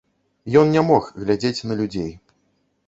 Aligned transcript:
Ён 0.61 0.73
не 0.75 0.83
мог 0.89 1.11
глядзець 1.21 1.65
на 1.71 1.81
людзей. 1.85 2.11